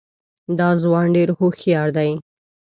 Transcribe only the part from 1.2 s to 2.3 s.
هوښیار دی.